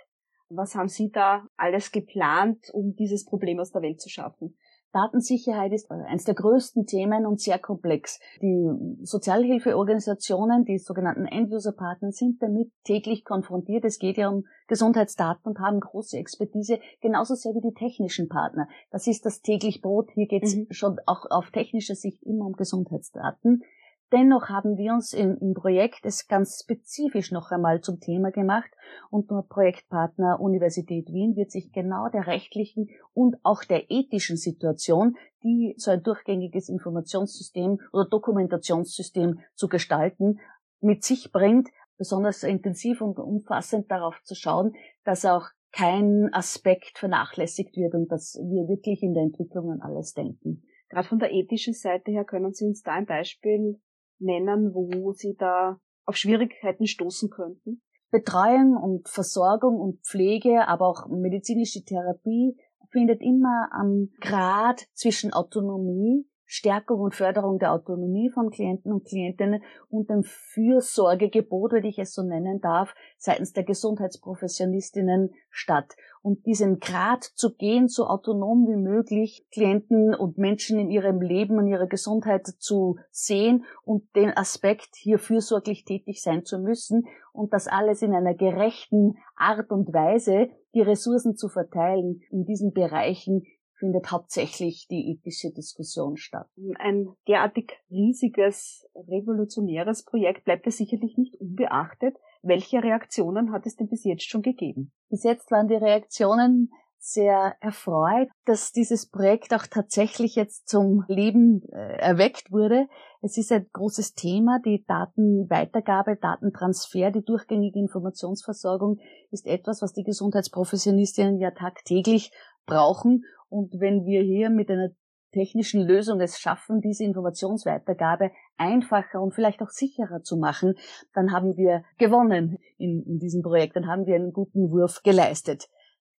Was 0.49 0.75
haben 0.75 0.89
Sie 0.89 1.11
da 1.11 1.47
alles 1.57 1.91
geplant, 1.91 2.69
um 2.71 2.95
dieses 2.95 3.25
Problem 3.25 3.59
aus 3.59 3.71
der 3.71 3.81
Welt 3.81 3.99
zu 3.99 4.09
schaffen? 4.09 4.55
Datensicherheit 4.95 5.73
ist 5.73 5.91
eines 5.91 6.23
der 6.23 6.35
größten 6.35 6.85
Themen 6.85 7.25
und 7.25 7.41
sehr 7.41 7.59
komplex. 7.59 8.17
Die 8.41 8.69
Sozialhilfeorganisationen, 9.03 10.63
die 10.63 10.77
sogenannten 10.77 11.25
End-User-Partner, 11.25 12.13
sind 12.13 12.41
damit 12.41 12.71
täglich 12.85 13.25
konfrontiert. 13.25 13.83
Es 13.83 13.99
geht 13.99 14.15
ja 14.15 14.29
um 14.29 14.45
Gesundheitsdaten 14.67 15.43
und 15.43 15.59
haben 15.59 15.81
große 15.81 16.17
Expertise, 16.17 16.79
genauso 17.01 17.35
sehr 17.35 17.53
wie 17.55 17.61
die 17.61 17.73
technischen 17.73 18.29
Partner. 18.29 18.69
Das 18.89 19.05
ist 19.05 19.25
das 19.25 19.41
täglich 19.41 19.81
Brot. 19.81 20.11
Hier 20.13 20.27
geht 20.27 20.43
es 20.43 20.55
mhm. 20.55 20.67
schon 20.69 20.97
auch 21.05 21.25
auf 21.29 21.51
technischer 21.51 21.95
Sicht 21.95 22.23
immer 22.23 22.45
um 22.45 22.53
Gesundheitsdaten. 22.53 23.63
Dennoch 24.11 24.49
haben 24.49 24.77
wir 24.77 24.93
uns 24.93 25.13
im, 25.13 25.37
im, 25.41 25.53
Projekt 25.55 26.05
es 26.05 26.27
ganz 26.27 26.59
spezifisch 26.61 27.31
noch 27.31 27.49
einmal 27.49 27.81
zum 27.81 27.99
Thema 27.99 28.29
gemacht 28.29 28.69
und 29.09 29.31
nur 29.31 29.47
Projektpartner 29.47 30.39
Universität 30.39 31.07
Wien 31.07 31.35
wird 31.35 31.51
sich 31.51 31.71
genau 31.71 32.07
der 32.09 32.27
rechtlichen 32.27 32.89
und 33.13 33.35
auch 33.43 33.63
der 33.63 33.89
ethischen 33.89 34.37
Situation, 34.37 35.17
die 35.43 35.73
so 35.77 35.89
ein 35.89 36.03
durchgängiges 36.03 36.69
Informationssystem 36.69 37.79
oder 37.91 38.07
Dokumentationssystem 38.07 39.39
zu 39.55 39.67
gestalten, 39.67 40.39
mit 40.81 41.03
sich 41.03 41.31
bringt, 41.31 41.69
besonders 41.97 42.43
intensiv 42.43 43.01
und 43.01 43.17
umfassend 43.17 43.89
darauf 43.89 44.21
zu 44.23 44.35
schauen, 44.35 44.75
dass 45.03 45.25
auch 45.25 45.47
kein 45.71 46.29
Aspekt 46.31 46.99
vernachlässigt 46.99 47.75
wird 47.75 47.95
und 47.95 48.11
dass 48.11 48.35
wir 48.35 48.67
wirklich 48.67 49.01
in 49.01 49.13
der 49.13 49.23
Entwicklung 49.23 49.71
an 49.71 49.81
alles 49.81 50.13
denken. 50.13 50.63
Gerade 50.89 51.07
von 51.07 51.19
der 51.19 51.33
ethischen 51.33 51.73
Seite 51.73 52.11
her 52.11 52.23
können 52.23 52.53
Sie 52.53 52.65
uns 52.65 52.83
da 52.83 52.93
ein 52.93 53.05
Beispiel 53.05 53.79
nennen, 54.19 54.73
wo 54.73 55.11
Sie 55.13 55.35
da 55.35 55.79
auf 56.05 56.15
Schwierigkeiten 56.15 56.87
stoßen 56.87 57.29
könnten? 57.29 57.81
Betreuung 58.11 58.77
und 58.77 59.09
Versorgung 59.09 59.79
und 59.79 60.05
Pflege, 60.05 60.67
aber 60.67 60.87
auch 60.87 61.07
medizinische 61.07 61.83
Therapie 61.83 62.55
findet 62.91 63.21
immer 63.21 63.69
am 63.71 64.09
Grad 64.21 64.87
zwischen 64.93 65.33
Autonomie 65.33 66.25
Stärkung 66.45 66.99
und 66.99 67.15
Förderung 67.15 67.59
der 67.59 67.73
Autonomie 67.73 68.29
von 68.29 68.51
Klienten 68.51 68.91
und 68.91 69.05
Klientinnen 69.05 69.63
und 69.89 70.09
dem 70.09 70.23
Fürsorgegebot, 70.23 71.73
wenn 71.73 71.85
ich 71.85 71.99
es 71.99 72.13
so 72.13 72.23
nennen 72.23 72.61
darf, 72.61 72.93
seitens 73.17 73.53
der 73.53 73.63
Gesundheitsprofessionistinnen 73.63 75.31
statt. 75.49 75.95
Und 76.21 76.45
diesen 76.45 76.79
Grad 76.79 77.23
zu 77.23 77.53
gehen, 77.55 77.87
so 77.87 78.07
autonom 78.07 78.67
wie 78.67 78.77
möglich 78.77 79.45
Klienten 79.51 80.15
und 80.15 80.37
Menschen 80.37 80.79
in 80.79 80.89
ihrem 80.89 81.21
Leben 81.21 81.57
und 81.57 81.67
ihrer 81.67 81.87
Gesundheit 81.87 82.47
zu 82.47 82.97
sehen 83.11 83.65
und 83.83 84.03
den 84.15 84.35
Aspekt, 84.35 84.95
hier 84.95 85.19
fürsorglich 85.19 85.85
tätig 85.85 86.21
sein 86.21 86.43
zu 86.43 86.59
müssen 86.59 87.05
und 87.31 87.53
das 87.53 87.67
alles 87.67 88.01
in 88.01 88.13
einer 88.13 88.33
gerechten 88.33 89.17
Art 89.35 89.71
und 89.71 89.93
Weise, 89.93 90.49
die 90.73 90.81
Ressourcen 90.81 91.35
zu 91.35 91.47
verteilen 91.47 92.21
in 92.31 92.45
diesen 92.45 92.73
Bereichen, 92.73 93.43
findet 93.77 94.11
hauptsächlich 94.11 94.87
die 94.89 95.11
ethische 95.11 95.51
Diskussion 95.51 96.17
statt. 96.17 96.47
Ein 96.79 97.09
derartig 97.27 97.73
riesiges, 97.89 98.87
revolutionäres 98.95 100.03
Projekt 100.03 100.45
bleibt 100.45 100.67
es 100.67 100.77
sicherlich 100.77 101.17
nicht 101.17 101.35
unbeachtet. 101.35 102.15
Welche 102.41 102.81
Reaktionen 102.81 103.51
hat 103.51 103.65
es 103.65 103.75
denn 103.75 103.89
bis 103.89 104.03
jetzt 104.03 104.27
schon 104.27 104.41
gegeben? 104.41 104.91
Bis 105.09 105.23
jetzt 105.23 105.51
waren 105.51 105.67
die 105.67 105.75
Reaktionen 105.75 106.71
sehr 107.05 107.55
erfreut, 107.59 108.29
dass 108.45 108.71
dieses 108.71 109.07
Projekt 109.07 109.53
auch 109.53 109.67
tatsächlich 109.67 110.35
jetzt 110.35 110.67
zum 110.67 111.05
Leben 111.07 111.61
äh, 111.71 111.99
erweckt 111.99 112.51
wurde. 112.51 112.87
Es 113.21 113.37
ist 113.37 113.51
ein 113.51 113.67
großes 113.73 114.13
Thema, 114.13 114.59
die 114.65 114.83
Datenweitergabe, 114.87 116.15
Datentransfer, 116.15 117.11
die 117.11 117.23
durchgängige 117.23 117.79
Informationsversorgung 117.79 118.99
ist 119.29 119.45
etwas, 119.45 119.83
was 119.83 119.93
die 119.93 120.03
Gesundheitsprofessionistinnen 120.03 121.39
ja 121.39 121.51
tagtäglich 121.51 122.31
brauchen 122.65 123.23
und 123.55 123.79
wenn 123.79 124.03
wir 124.03 124.21
hier 124.21 124.49
mit 124.49 124.69
einer 124.69 124.89
technischen 125.31 125.81
Lösung 125.81 126.19
es 126.19 126.39
schaffen, 126.39 126.81
diese 126.81 127.05
Informationsweitergabe 127.05 128.31
einfacher 128.57 129.21
und 129.21 129.33
vielleicht 129.33 129.61
auch 129.61 129.69
sicherer 129.69 130.23
zu 130.23 130.35
machen, 130.35 130.75
dann 131.13 131.31
haben 131.31 131.55
wir 131.55 131.85
gewonnen 131.97 132.57
in, 132.77 133.01
in 133.03 133.17
diesem 133.17 133.43
Projekt, 133.43 133.77
dann 133.77 133.87
haben 133.87 134.05
wir 134.07 134.15
einen 134.15 134.33
guten 134.33 134.71
Wurf 134.71 135.03
geleistet. 135.03 135.69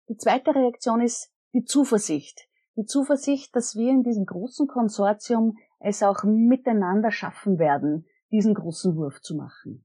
Die 0.09 0.16
zweite 0.16 0.55
Reaktion 0.55 1.02
ist 1.02 1.31
die 1.52 1.64
Zuversicht. 1.64 2.49
Die 2.75 2.87
Zuversicht, 2.87 3.55
dass 3.55 3.76
wir 3.76 3.90
in 3.90 4.02
diesem 4.02 4.25
großen 4.25 4.66
Konsortium 4.66 5.59
es 5.78 6.02
auch 6.02 6.25
miteinander 6.25 7.11
schaffen 7.11 7.59
werden, 7.59 8.07
diesen 8.31 8.55
großen 8.55 8.97
Wurf 8.97 9.21
zu 9.21 9.37
machen. 9.37 9.85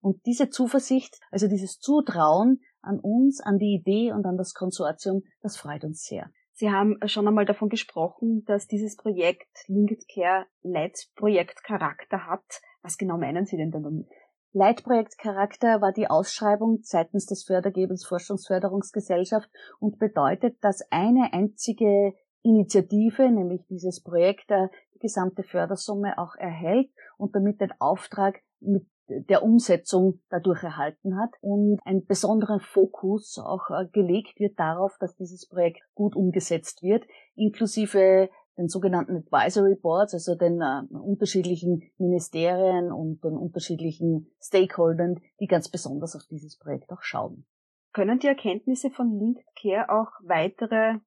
Und 0.00 0.24
diese 0.24 0.50
Zuversicht, 0.50 1.18
also 1.32 1.48
dieses 1.48 1.80
Zutrauen 1.80 2.60
an 2.80 3.00
uns, 3.00 3.40
an 3.40 3.58
die 3.58 3.74
Idee 3.74 4.12
und 4.12 4.24
an 4.24 4.36
das 4.36 4.54
Konsortium, 4.54 5.22
das 5.40 5.56
freut 5.56 5.82
uns 5.82 6.04
sehr. 6.04 6.30
Sie 6.62 6.70
haben 6.70 6.96
schon 7.06 7.26
einmal 7.26 7.44
davon 7.44 7.70
gesprochen, 7.70 8.44
dass 8.46 8.68
dieses 8.68 8.96
Projekt 8.96 9.64
Linked 9.66 10.06
Care 10.06 10.46
Leitprojektcharakter 10.62 12.28
hat. 12.28 12.62
Was 12.82 12.98
genau 12.98 13.18
meinen 13.18 13.46
Sie 13.46 13.56
denn 13.56 13.72
damit? 13.72 14.06
Leitprojektcharakter 14.52 15.80
war 15.80 15.90
die 15.90 16.08
Ausschreibung 16.08 16.78
seitens 16.82 17.26
des 17.26 17.42
Fördergebens 17.42 18.06
Forschungsförderungsgesellschaft 18.06 19.50
und 19.80 19.98
bedeutet, 19.98 20.62
dass 20.62 20.86
eine 20.92 21.32
einzige 21.32 22.14
Initiative, 22.44 23.28
nämlich 23.28 23.66
dieses 23.68 24.00
Projekt, 24.00 24.48
die 24.94 25.00
gesamte 25.00 25.42
Fördersumme 25.42 26.16
auch 26.16 26.36
erhält 26.36 26.92
und 27.16 27.34
damit 27.34 27.60
den 27.60 27.72
Auftrag 27.80 28.40
mit 28.60 28.86
der 29.08 29.42
Umsetzung 29.42 30.20
dadurch 30.30 30.62
erhalten 30.62 31.16
hat 31.18 31.30
und 31.40 31.78
ein 31.84 32.04
besonderen 32.06 32.60
Fokus 32.60 33.38
auch 33.38 33.70
äh, 33.70 33.86
gelegt 33.92 34.38
wird 34.38 34.58
darauf, 34.58 34.96
dass 34.98 35.16
dieses 35.16 35.48
Projekt 35.48 35.80
gut 35.94 36.16
umgesetzt 36.16 36.82
wird, 36.82 37.04
inklusive 37.34 38.30
den 38.58 38.68
sogenannten 38.68 39.16
Advisory 39.16 39.76
Boards, 39.76 40.14
also 40.14 40.34
den 40.34 40.60
äh, 40.60 40.82
unterschiedlichen 40.94 41.90
Ministerien 41.98 42.92
und 42.92 43.24
den 43.24 43.36
unterschiedlichen 43.36 44.30
Stakeholdern, 44.40 45.20
die 45.40 45.46
ganz 45.46 45.70
besonders 45.70 46.14
auf 46.14 46.22
dieses 46.30 46.58
Projekt 46.58 46.90
auch 46.92 47.02
schauen. 47.02 47.46
Können 47.92 48.18
die 48.18 48.26
Erkenntnisse 48.26 48.90
von 48.90 49.18
Linked 49.18 49.44
Care 49.60 49.90
auch 49.90 50.10
weitere 50.22 50.98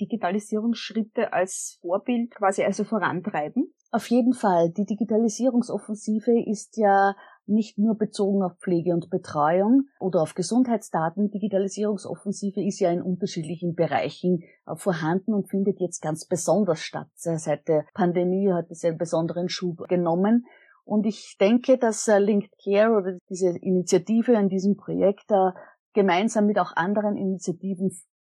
Digitalisierungsschritte 0.00 1.32
als 1.32 1.78
Vorbild 1.80 2.34
quasi 2.34 2.64
also 2.64 2.84
vorantreiben? 2.84 3.72
Auf 3.90 4.08
jeden 4.08 4.32
Fall. 4.32 4.70
Die 4.70 4.84
Digitalisierungsoffensive 4.84 6.32
ist 6.46 6.76
ja 6.76 7.14
nicht 7.46 7.78
nur 7.78 7.96
bezogen 7.96 8.42
auf 8.42 8.56
Pflege 8.58 8.92
und 8.92 9.10
Betreuung 9.10 9.88
oder 9.98 10.22
auf 10.22 10.34
Gesundheitsdaten. 10.34 11.30
Digitalisierungsoffensive 11.30 12.62
ist 12.62 12.80
ja 12.80 12.90
in 12.90 13.02
unterschiedlichen 13.02 13.74
Bereichen 13.74 14.42
äh, 14.66 14.76
vorhanden 14.76 15.34
und 15.34 15.48
findet 15.48 15.80
jetzt 15.80 16.00
ganz 16.00 16.26
besonders 16.26 16.80
statt. 16.80 17.08
Seit 17.14 17.68
der 17.68 17.84
Pandemie 17.94 18.52
hat 18.52 18.70
es 18.70 18.84
einen 18.84 18.98
besonderen 18.98 19.48
Schub 19.48 19.88
genommen. 19.88 20.46
Und 20.84 21.06
ich 21.06 21.36
denke, 21.40 21.78
dass 21.78 22.08
äh, 22.08 22.18
Linked 22.18 22.52
Care 22.62 22.92
oder 22.96 23.18
diese 23.30 23.56
Initiative 23.58 24.32
in 24.32 24.48
diesem 24.48 24.76
Projekt 24.76 25.30
äh, 25.30 25.50
gemeinsam 25.94 26.46
mit 26.46 26.58
auch 26.58 26.76
anderen 26.76 27.16
Initiativen 27.16 27.90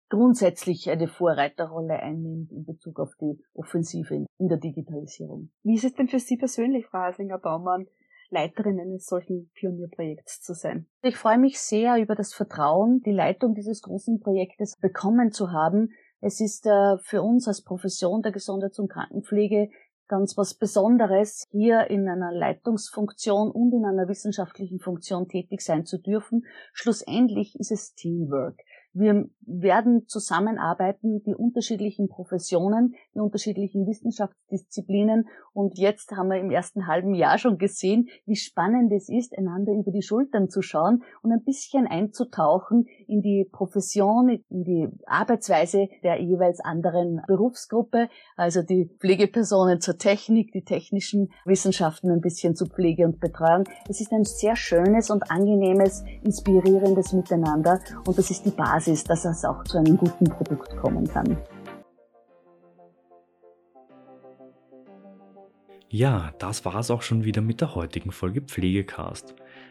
grundsätzlich 0.10 0.90
eine 0.90 1.08
Vorreiterrolle 1.08 1.94
einnimmt 1.94 2.52
in 2.52 2.66
Bezug 2.66 3.00
auf 3.00 3.14
die 3.22 3.40
Offensive 3.54 4.14
in 4.38 4.48
der 4.50 4.58
Digitalisierung. 4.58 5.52
Wie 5.64 5.76
ist 5.76 5.86
es 5.86 5.94
denn 5.94 6.10
für 6.10 6.20
Sie 6.20 6.36
persönlich, 6.36 6.86
Frau 6.86 7.00
Hasinger-Baumann, 7.00 7.88
Leiterin 8.32 8.80
eines 8.80 9.06
solchen 9.06 9.52
Pionierprojekts 9.54 10.42
zu 10.42 10.54
sein? 10.54 10.88
Ich 11.04 11.18
freue 11.18 11.38
mich 11.38 11.60
sehr 11.60 11.98
über 11.98 12.16
das 12.16 12.34
Vertrauen, 12.34 13.02
die 13.06 13.12
Leitung 13.12 13.54
dieses 13.54 13.82
großen 13.82 14.20
Projektes 14.20 14.78
bekommen 14.78 15.32
zu 15.32 15.52
haben. 15.52 15.90
Es 16.22 16.40
ist 16.40 16.66
äh, 16.66 16.98
für 17.00 17.22
uns 17.22 17.48
als 17.48 17.64
Profession 17.64 18.22
der 18.22 18.32
Gesundheits- 18.32 18.80
und 18.80 18.90
Krankenpflege 18.90 19.70
ganz 20.12 20.38
was 20.38 20.54
Besonderes, 20.54 21.48
hier 21.52 21.90
in 21.90 22.08
einer 22.10 22.34
Leitungsfunktion 22.34 23.50
und 23.50 23.72
in 23.74 23.86
einer 23.86 24.10
wissenschaftlichen 24.10 24.80
Funktion 24.80 25.30
tätig 25.30 25.62
sein 25.62 25.86
zu 25.86 25.98
dürfen. 25.98 26.46
Schlussendlich 26.74 27.58
ist 27.58 27.72
es 27.72 27.94
Teamwork. 27.94 28.60
Wir 28.94 29.30
werden 29.42 30.06
zusammenarbeiten, 30.08 31.24
die 31.24 31.34
unterschiedlichen 31.34 32.10
Professionen, 32.10 32.96
die 33.16 33.20
unterschiedlichen 33.20 33.88
Wissenschaftsdisziplinen. 33.88 35.28
Und 35.54 35.78
jetzt 35.78 36.12
haben 36.12 36.30
wir 36.30 36.40
im 36.40 36.52
ersten 36.52 36.88
halben 36.88 37.14
Jahr 37.14 37.38
schon 37.38 37.58
gesehen, 37.58 38.10
wie 38.26 38.36
spannend 38.36 38.92
es 38.92 39.08
ist, 39.08 39.38
einander 39.38 39.72
über 39.74 39.92
die 39.92 40.02
Schultern 40.02 40.50
zu 40.50 40.62
schauen 40.62 41.04
und 41.22 41.32
ein 41.32 41.44
bisschen 41.44 41.88
einzutauchen 41.88 42.88
in 43.12 43.22
die 43.22 43.46
Profession, 43.52 44.30
in 44.50 44.64
die 44.64 44.88
Arbeitsweise 45.06 45.90
der 46.02 46.22
jeweils 46.22 46.62
anderen 46.62 47.22
Berufsgruppe, 47.28 48.08
also 48.38 48.64
die 48.64 48.90
Pflegepersonen 49.00 49.82
zur 49.82 49.98
Technik, 49.98 50.52
die 50.54 50.64
technischen 50.64 51.32
Wissenschaften 51.46 52.10
ein 52.10 52.22
bisschen 52.22 52.56
zu 52.56 52.66
Pflege 52.66 53.06
und 53.06 53.20
Betreuung. 53.20 53.66
Es 53.90 54.00
ist 54.00 54.14
ein 54.14 54.24
sehr 54.24 54.56
schönes 54.56 55.10
und 55.10 55.30
angenehmes, 55.30 56.04
inspirierendes 56.24 57.14
Miteinander 57.14 57.80
und 58.08 58.18
das 58.18 58.32
ist 58.32 58.46
die 58.46 58.52
Basis 58.52 59.04
dass 59.04 59.26
es 59.26 59.44
auch 59.44 59.64
zu 59.66 59.78
einem 59.78 59.98
guten 59.98 60.26
Produkt 60.26 60.78
kommen 60.78 61.06
kann. 61.06 61.38
Ja, 65.90 66.32
das 66.40 66.64
war 66.64 66.76
es 66.76 66.90
auch 66.90 67.02
schon 67.02 67.26
wieder 67.26 67.42
mit 67.42 67.60
der 67.60 67.76
heutigen 67.76 68.14
Folge 68.14 68.42
Pflegecast. 68.42 69.36